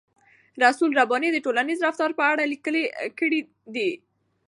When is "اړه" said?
2.31-2.43